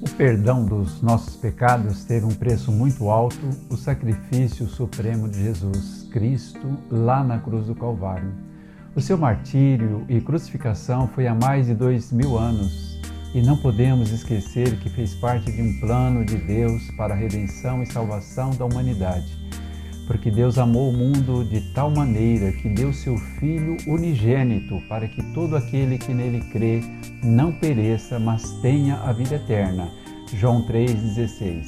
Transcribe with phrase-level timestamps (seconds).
[0.00, 6.06] O perdão dos nossos pecados teve um preço muito alto, o sacrifício supremo de Jesus
[6.12, 8.30] Cristo lá na cruz do Calvário.
[8.94, 13.00] O seu martírio e crucificação foi há mais de dois mil anos
[13.34, 17.82] e não podemos esquecer que fez parte de um plano de Deus para a redenção
[17.82, 19.45] e salvação da humanidade.
[20.06, 25.22] Porque Deus amou o mundo de tal maneira que deu seu Filho unigênito para que
[25.34, 26.80] todo aquele que nele crê
[27.22, 29.88] não pereça, mas tenha a vida eterna.
[30.34, 31.66] João 3,16.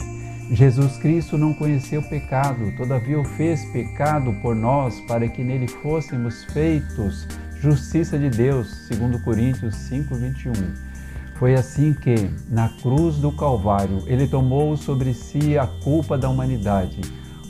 [0.51, 6.45] Jesus Cristo não conheceu pecado, todavia o fez pecado por nós para que nele fôssemos
[6.45, 7.29] feitos
[7.61, 10.53] justiça de Deus, segundo Coríntios 5:21.
[11.35, 17.01] Foi assim que, na cruz do Calvário, ele tomou sobre si a culpa da humanidade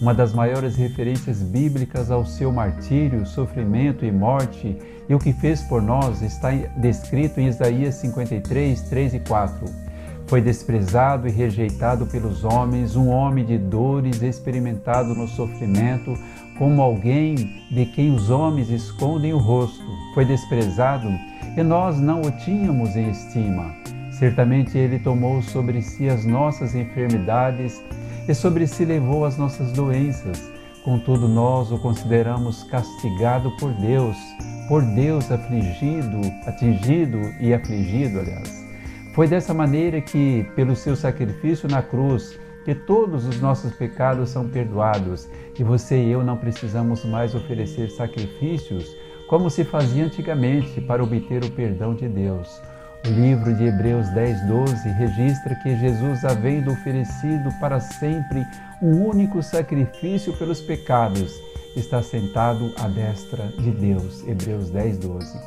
[0.00, 4.76] uma das maiores referências bíblicas ao seu martírio, sofrimento e morte,
[5.08, 9.88] e o que fez por nós está descrito em Isaías 53, 3 e 4.
[10.28, 16.14] Foi desprezado e rejeitado pelos homens, um homem de dores, experimentado no sofrimento,
[16.58, 17.34] como alguém
[17.70, 19.82] de quem os homens escondem o rosto.
[20.14, 21.08] Foi desprezado
[21.56, 23.74] e nós não o tínhamos em estima.
[24.12, 27.82] Certamente ele tomou sobre si as nossas enfermidades
[28.28, 30.52] e sobre si levou as nossas doenças.
[30.84, 34.16] Contudo, nós o consideramos castigado por Deus,
[34.68, 38.68] por Deus afligido, atingido e afligido, aliás.
[39.14, 44.46] Foi dessa maneira que, pelo seu sacrifício na cruz, que todos os nossos pecados são
[44.46, 45.26] perdoados
[45.58, 48.94] e você e eu não precisamos mais oferecer sacrifícios
[49.26, 52.60] como se fazia antigamente para obter o perdão de Deus.
[53.06, 58.46] O livro de Hebreus 10, 12 registra que Jesus, havendo oferecido para sempre
[58.82, 61.32] um único sacrifício pelos pecados,
[61.76, 64.26] está sentado à destra de Deus.
[64.26, 65.38] Hebreus 10, 12.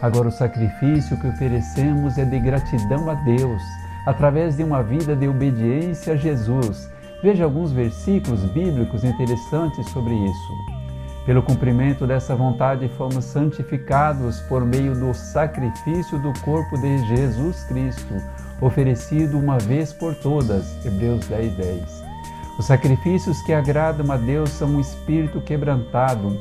[0.00, 3.62] Agora, o sacrifício que oferecemos é de gratidão a Deus,
[4.06, 6.88] através de uma vida de obediência a Jesus.
[7.22, 10.79] Veja alguns versículos bíblicos interessantes sobre isso.
[11.26, 18.14] Pelo cumprimento dessa vontade, fomos santificados por meio do sacrifício do corpo de Jesus Cristo,
[18.60, 20.84] oferecido uma vez por todas.
[20.84, 22.04] Hebreus 10, 10.
[22.58, 26.40] Os sacrifícios que agradam a Deus são um espírito quebrantado,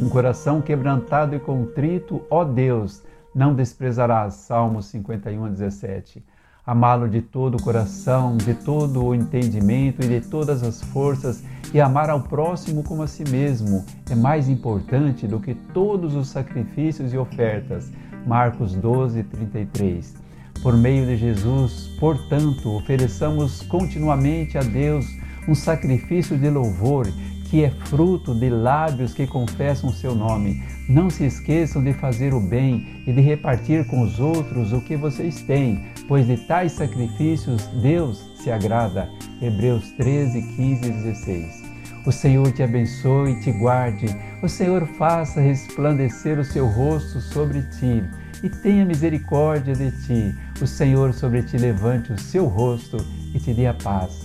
[0.00, 3.02] um coração quebrantado e contrito, ó Deus,
[3.34, 4.34] não desprezarás.
[4.34, 6.24] Salmos 51, 17
[6.66, 11.80] amá-lo de todo o coração, de todo o entendimento e de todas as forças, e
[11.80, 17.12] amar ao próximo como a si mesmo é mais importante do que todos os sacrifícios
[17.12, 17.90] e ofertas.
[18.26, 20.16] Marcos 12, 33.
[20.62, 25.06] Por meio de Jesus, portanto, ofereçamos continuamente a Deus
[25.46, 27.06] um sacrifício de louvor
[27.50, 30.62] que é fruto de lábios que confessam o seu nome.
[30.88, 34.96] Não se esqueçam de fazer o bem e de repartir com os outros o que
[34.96, 39.08] vocês têm, pois de tais sacrifícios Deus se agrada.
[39.40, 41.66] Hebreus 13, 15 e 16.
[42.06, 44.06] O Senhor te abençoe e te guarde.
[44.42, 48.04] O Senhor faça resplandecer o seu rosto sobre ti
[48.42, 50.34] e tenha misericórdia de ti.
[50.60, 52.96] O Senhor sobre ti levante o seu rosto
[53.34, 54.24] e te dê a paz.